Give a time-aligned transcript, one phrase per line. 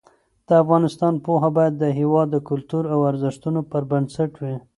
[0.47, 4.55] د افغانستان پوهه باید د هېواد د کلتور او ارزښتونو پر بنسټ وي.